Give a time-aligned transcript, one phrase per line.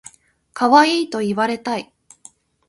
[0.53, 1.93] かわいいと言われたい